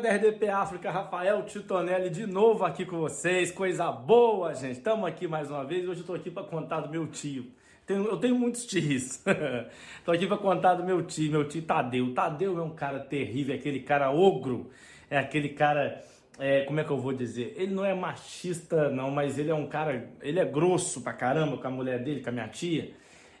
da 0.00 0.10
RDP 0.10 0.48
África, 0.48 0.90
Rafael 0.90 1.42
Titonelli, 1.44 2.10
de 2.10 2.26
novo 2.26 2.64
aqui 2.64 2.84
com 2.84 2.98
vocês. 2.98 3.50
Coisa 3.50 3.90
boa, 3.90 4.52
gente. 4.54 4.72
Estamos 4.72 5.08
aqui 5.08 5.26
mais 5.26 5.50
uma 5.50 5.64
vez. 5.64 5.88
Hoje 5.88 6.00
eu 6.00 6.02
estou 6.02 6.16
aqui 6.16 6.30
para 6.30 6.42
contar 6.42 6.80
do 6.80 6.90
meu 6.90 7.06
tio. 7.06 7.46
Tenho, 7.86 8.04
eu 8.04 8.18
tenho 8.18 8.34
muitos 8.34 8.66
tios. 8.66 9.24
Estou 9.98 10.12
aqui 10.12 10.26
para 10.26 10.36
contar 10.36 10.74
do 10.74 10.84
meu 10.84 11.02
tio, 11.02 11.30
meu 11.30 11.48
tio 11.48 11.62
Tadeu. 11.62 12.12
Tadeu 12.12 12.58
é 12.58 12.62
um 12.62 12.74
cara 12.74 12.98
terrível, 12.98 13.54
é 13.54 13.58
aquele 13.58 13.80
cara 13.80 14.10
ogro, 14.10 14.70
é 15.08 15.16
aquele 15.16 15.50
cara. 15.50 16.02
É, 16.38 16.64
como 16.64 16.78
é 16.78 16.84
que 16.84 16.90
eu 16.90 16.98
vou 16.98 17.14
dizer? 17.14 17.54
Ele 17.56 17.72
não 17.72 17.84
é 17.84 17.94
machista, 17.94 18.90
não, 18.90 19.10
mas 19.10 19.38
ele 19.38 19.50
é 19.50 19.54
um 19.54 19.66
cara. 19.66 20.10
Ele 20.20 20.38
é 20.38 20.44
grosso 20.44 21.00
pra 21.00 21.14
caramba 21.14 21.56
com 21.56 21.66
a 21.66 21.70
mulher 21.70 22.02
dele, 22.02 22.20
com 22.20 22.28
a 22.28 22.32
minha 22.32 22.48
tia. 22.48 22.90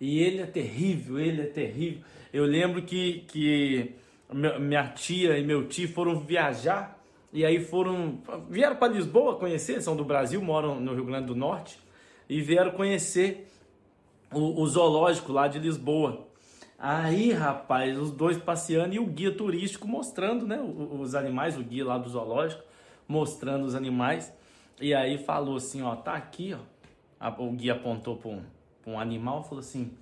E 0.00 0.18
ele 0.18 0.40
é 0.40 0.46
terrível, 0.46 1.20
ele 1.20 1.42
é 1.42 1.46
terrível. 1.46 2.02
Eu 2.32 2.44
lembro 2.44 2.82
que, 2.82 3.24
que 3.28 3.94
minha 4.32 4.88
tia 4.88 5.38
e 5.38 5.44
meu 5.44 5.66
tio 5.68 5.88
foram 5.88 6.20
viajar 6.20 6.98
e 7.32 7.44
aí 7.44 7.62
foram 7.64 8.20
vieram 8.48 8.76
para 8.76 8.92
Lisboa 8.92 9.36
conhecer, 9.36 9.80
são 9.80 9.96
do 9.96 10.04
Brasil, 10.04 10.42
moram 10.42 10.80
no 10.80 10.94
Rio 10.94 11.04
Grande 11.04 11.26
do 11.26 11.36
Norte 11.36 11.78
e 12.28 12.40
vieram 12.40 12.72
conhecer 12.72 13.48
o, 14.32 14.60
o 14.60 14.66
zoológico 14.66 15.32
lá 15.32 15.48
de 15.48 15.58
Lisboa. 15.58 16.26
Aí, 16.78 17.32
rapaz, 17.32 17.98
os 17.98 18.10
dois 18.10 18.38
passeando 18.38 18.94
e 18.94 18.98
o 18.98 19.04
guia 19.04 19.30
turístico 19.30 19.86
mostrando, 19.86 20.46
né, 20.46 20.58
os 20.58 21.14
animais, 21.14 21.58
o 21.58 21.62
guia 21.62 21.84
lá 21.84 21.98
do 21.98 22.08
zoológico 22.08 22.62
mostrando 23.06 23.64
os 23.64 23.74
animais. 23.74 24.32
E 24.80 24.94
aí 24.94 25.18
falou 25.18 25.56
assim, 25.56 25.82
ó, 25.82 25.94
tá 25.94 26.14
aqui, 26.14 26.54
ó. 26.54 27.34
O 27.38 27.52
guia 27.52 27.74
apontou 27.74 28.16
para 28.16 28.30
um, 28.30 28.42
um 28.86 28.98
animal, 28.98 29.44
falou 29.44 29.58
assim, 29.58 29.92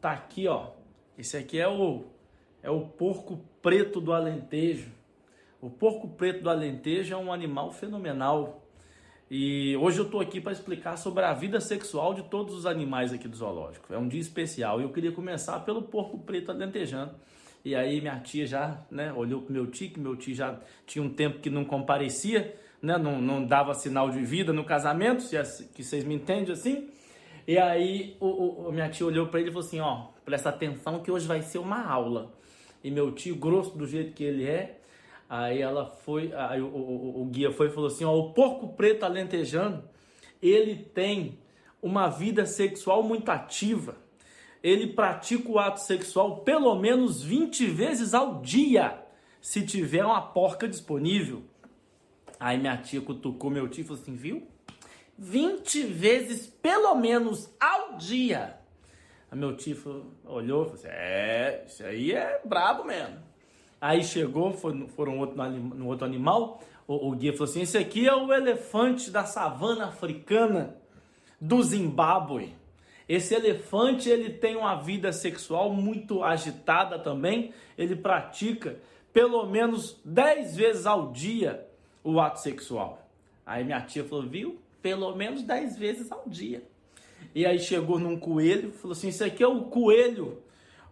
tá 0.00 0.12
aqui, 0.12 0.46
ó. 0.46 0.68
Esse 1.18 1.36
aqui 1.36 1.58
é 1.58 1.66
o 1.66 2.04
é 2.62 2.70
o 2.70 2.80
porco 2.80 3.40
preto 3.62 4.00
do 4.00 4.12
Alentejo. 4.12 4.90
O 5.60 5.68
porco 5.68 6.08
preto 6.08 6.42
do 6.42 6.50
Alentejo 6.50 7.14
é 7.14 7.16
um 7.16 7.32
animal 7.32 7.70
fenomenal. 7.70 8.66
E 9.30 9.76
hoje 9.76 9.98
eu 9.98 10.06
estou 10.06 10.20
aqui 10.20 10.40
para 10.40 10.52
explicar 10.52 10.96
sobre 10.96 11.24
a 11.24 11.32
vida 11.32 11.60
sexual 11.60 12.14
de 12.14 12.24
todos 12.24 12.54
os 12.54 12.66
animais 12.66 13.12
aqui 13.12 13.28
do 13.28 13.36
zoológico. 13.36 13.92
É 13.92 13.98
um 13.98 14.08
dia 14.08 14.20
especial 14.20 14.80
e 14.80 14.84
eu 14.84 14.90
queria 14.90 15.12
começar 15.12 15.60
pelo 15.60 15.82
porco 15.82 16.18
preto 16.18 16.50
alentejano. 16.50 17.14
E 17.64 17.74
aí 17.74 18.00
minha 18.00 18.18
tia 18.20 18.46
já 18.46 18.82
né, 18.90 19.12
olhou 19.12 19.42
para 19.42 19.52
meu 19.52 19.66
tio, 19.66 19.90
que 19.90 20.00
meu 20.00 20.16
tio 20.16 20.34
já 20.34 20.58
tinha 20.86 21.04
um 21.04 21.10
tempo 21.10 21.40
que 21.40 21.50
não 21.50 21.64
comparecia, 21.64 22.56
né, 22.80 22.96
não, 22.96 23.20
não 23.20 23.44
dava 23.44 23.74
sinal 23.74 24.10
de 24.10 24.20
vida 24.20 24.52
no 24.52 24.64
casamento, 24.64 25.22
se 25.22 25.36
é, 25.36 25.42
que 25.74 25.84
vocês 25.84 26.04
me 26.04 26.14
entendem 26.14 26.52
assim. 26.52 26.88
E 27.46 27.58
aí 27.58 28.16
o, 28.18 28.68
o 28.68 28.72
minha 28.72 28.88
tia 28.88 29.06
olhou 29.06 29.26
para 29.26 29.40
ele 29.40 29.50
e 29.50 29.52
falou 29.52 29.66
assim, 29.66 29.78
ó, 29.78 30.08
presta 30.24 30.48
atenção 30.48 31.00
que 31.00 31.10
hoje 31.10 31.26
vai 31.26 31.42
ser 31.42 31.58
uma 31.58 31.84
aula 31.84 32.39
e 32.82 32.90
meu 32.90 33.12
tio, 33.12 33.36
grosso 33.36 33.76
do 33.76 33.86
jeito 33.86 34.12
que 34.14 34.24
ele 34.24 34.44
é, 34.44 34.80
aí 35.28 35.60
ela 35.60 35.86
foi, 35.86 36.32
aí 36.34 36.60
o, 36.60 36.66
o, 36.66 37.22
o 37.22 37.24
guia 37.26 37.52
foi 37.52 37.68
e 37.68 37.70
falou 37.70 37.88
assim: 37.88 38.04
ó, 38.04 38.14
o 38.14 38.32
porco 38.32 38.68
preto 38.68 39.04
alentejano, 39.04 39.84
ele 40.42 40.76
tem 40.76 41.38
uma 41.82 42.08
vida 42.08 42.46
sexual 42.46 43.02
muito 43.02 43.28
ativa. 43.30 43.96
Ele 44.62 44.88
pratica 44.88 45.50
o 45.50 45.58
ato 45.58 45.80
sexual 45.80 46.40
pelo 46.40 46.74
menos 46.74 47.22
20 47.22 47.66
vezes 47.66 48.12
ao 48.12 48.42
dia, 48.42 49.02
se 49.40 49.64
tiver 49.64 50.04
uma 50.04 50.20
porca 50.20 50.68
disponível. 50.68 51.42
Aí 52.38 52.58
minha 52.58 52.76
tia 52.76 53.00
cutucou 53.00 53.50
meu 53.50 53.68
tio 53.68 53.82
e 53.82 53.84
falou 53.84 54.00
assim: 54.00 54.14
viu? 54.14 54.46
20 55.18 55.82
vezes 55.84 56.46
pelo 56.46 56.94
menos 56.94 57.54
ao 57.60 57.96
dia. 57.96 58.59
Aí 59.30 59.38
meu 59.38 59.56
tio 59.56 59.76
olhou 60.24 60.62
e 60.62 60.64
falou 60.64 60.74
assim: 60.74 60.88
É, 60.88 61.64
isso 61.66 61.84
aí 61.84 62.12
é 62.12 62.40
brabo 62.44 62.84
mesmo. 62.84 63.18
Aí 63.80 64.02
chegou, 64.04 64.52
foram 64.52 65.18
outro, 65.18 65.36
no 65.36 65.86
outro 65.86 66.04
animal. 66.04 66.60
O, 66.86 67.08
o 67.08 67.12
guia 67.12 67.32
falou 67.32 67.44
assim: 67.44 67.62
Esse 67.62 67.78
aqui 67.78 68.08
é 68.08 68.14
o 68.14 68.32
elefante 68.32 69.10
da 69.10 69.24
savana 69.24 69.86
africana 69.86 70.76
do 71.40 71.62
Zimbábue. 71.62 72.54
Esse 73.08 73.34
elefante 73.34 74.08
ele 74.08 74.30
tem 74.30 74.56
uma 74.56 74.76
vida 74.76 75.12
sexual 75.12 75.72
muito 75.72 76.22
agitada 76.22 76.98
também. 76.98 77.52
Ele 77.76 77.96
pratica 77.96 78.78
pelo 79.12 79.46
menos 79.46 80.00
10 80.04 80.56
vezes 80.56 80.86
ao 80.86 81.10
dia 81.10 81.66
o 82.04 82.20
ato 82.20 82.40
sexual. 82.40 83.08
Aí 83.46 83.64
minha 83.64 83.80
tia 83.80 84.04
falou: 84.04 84.26
Viu? 84.26 84.60
Pelo 84.82 85.14
menos 85.14 85.42
10 85.42 85.78
vezes 85.78 86.10
ao 86.10 86.24
dia. 86.26 86.62
E 87.34 87.46
aí 87.46 87.58
chegou 87.58 87.98
num 87.98 88.18
coelho, 88.18 88.72
falou 88.72 88.92
assim: 88.92 89.08
Isso 89.08 89.24
aqui 89.24 89.42
é 89.42 89.46
o 89.46 89.64
coelho, 89.64 90.42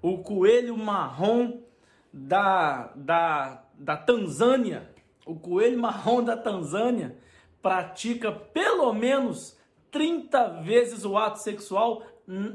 o 0.01 0.19
coelho 0.19 0.77
marrom 0.77 1.61
da, 2.13 2.93
da, 2.95 3.65
da 3.75 3.97
Tanzânia. 3.97 4.91
O 5.27 5.35
coelho 5.35 5.79
marrom 5.79 6.23
da 6.23 6.37
Tanzânia 6.37 7.17
pratica 7.61 8.33
pelo 8.33 8.93
menos 8.93 9.59
30 9.91 10.63
vezes 10.63 11.05
o 11.05 11.19
ato 11.19 11.41
sexual 11.41 12.03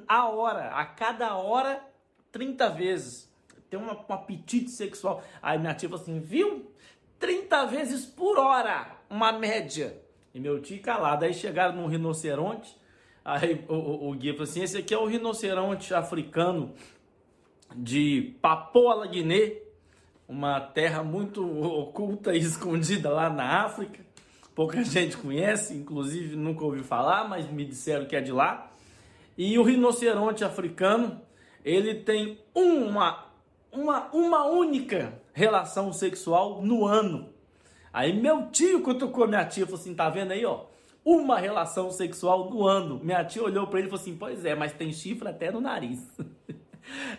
a 0.07 0.29
hora, 0.29 0.69
a 0.69 0.85
cada 0.85 1.35
hora, 1.35 1.83
30 2.31 2.69
vezes. 2.69 3.31
Tem 3.69 3.79
uma, 3.79 3.93
um 3.93 4.13
apetite 4.13 4.69
sexual. 4.69 5.23
Aí 5.41 5.57
minha 5.57 5.73
tia 5.73 5.89
falou 5.89 6.01
assim: 6.01 6.19
Viu? 6.19 6.71
30 7.19 7.65
vezes 7.67 8.05
por 8.05 8.37
hora, 8.37 8.97
uma 9.09 9.31
média. 9.31 9.97
E 10.33 10.39
meu 10.39 10.61
tio 10.61 10.81
calado. 10.81 11.25
Aí 11.25 11.33
chegaram 11.33 11.75
num 11.75 11.87
rinoceronte 11.87 12.75
Aí 13.23 13.63
o, 13.69 13.73
o, 13.73 14.09
o 14.09 14.13
guia 14.13 14.33
falou 14.33 14.43
assim: 14.43 14.63
esse 14.63 14.77
aqui 14.77 14.93
é 14.93 14.97
o 14.97 15.05
rinoceronte 15.05 15.93
africano 15.93 16.73
de 17.75 18.35
Papua 18.41 19.07
Guiné, 19.07 19.57
uma 20.27 20.59
terra 20.59 21.03
muito 21.03 21.43
oculta 21.63 22.35
e 22.35 22.39
escondida 22.41 23.09
lá 23.09 23.29
na 23.29 23.63
África. 23.63 24.03
Pouca 24.53 24.83
gente 24.83 25.17
conhece, 25.17 25.73
inclusive 25.73 26.35
nunca 26.35 26.63
ouviu 26.63 26.83
falar, 26.83 27.27
mas 27.27 27.49
me 27.49 27.65
disseram 27.65 28.05
que 28.05 28.15
é 28.15 28.21
de 28.21 28.31
lá. 28.31 28.71
E 29.35 29.57
o 29.57 29.63
rinoceronte 29.63 30.43
africano, 30.43 31.19
ele 31.65 31.95
tem 31.95 32.37
uma, 32.53 33.25
uma, 33.71 34.09
uma 34.13 34.45
única 34.45 35.19
relação 35.33 35.91
sexual 35.91 36.61
no 36.61 36.85
ano. 36.85 37.29
Aí 37.91 38.13
meu 38.13 38.49
tio 38.51 38.81
cutucou 38.81 39.27
minha 39.27 39.45
tia 39.45 39.65
falou 39.65 39.79
assim: 39.79 39.95
tá 39.95 40.09
vendo 40.09 40.31
aí, 40.31 40.45
ó? 40.45 40.65
Uma 41.05 41.37
relação 41.37 41.91
sexual 41.91 42.49
no 42.49 42.65
ano. 42.65 42.99
Minha 43.03 43.23
tia 43.23 43.43
olhou 43.43 43.67
para 43.67 43.79
ele 43.79 43.87
e 43.87 43.91
falou 43.91 44.01
assim: 44.01 44.17
Pois 44.17 44.45
é, 44.45 44.55
mas 44.55 44.73
tem 44.73 44.91
chifre 44.91 45.27
até 45.27 45.51
no 45.51 45.61
nariz. 45.61 45.99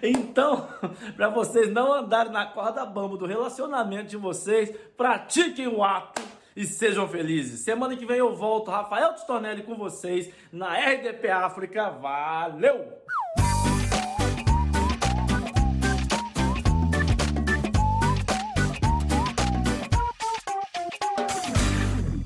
Então, 0.02 0.68
para 1.16 1.30
vocês 1.30 1.72
não 1.72 1.90
andarem 1.90 2.30
na 2.30 2.44
corda 2.44 2.84
bamba 2.84 3.16
do 3.16 3.24
relacionamento 3.24 4.10
de 4.10 4.16
vocês, 4.18 4.70
pratiquem 4.94 5.66
o 5.66 5.82
ato 5.82 6.20
e 6.54 6.64
sejam 6.64 7.08
felizes. 7.08 7.60
Semana 7.60 7.96
que 7.96 8.06
vem 8.06 8.18
eu 8.18 8.34
volto, 8.34 8.70
Rafael 8.70 9.14
Tistonelli 9.14 9.62
com 9.62 9.74
vocês 9.74 10.30
na 10.52 10.74
RDP 10.74 11.30
África. 11.30 11.90
Valeu! 11.90 13.03